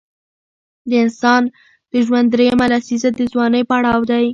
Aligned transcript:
د 0.89 0.91
انسان 1.03 1.41
د 1.91 1.93
ژوند 2.05 2.27
دریمه 2.33 2.65
لسیزه 2.73 3.09
د 3.13 3.19
ځوانۍ 3.31 3.63
پړاو 3.69 4.01
دی. 4.11 4.25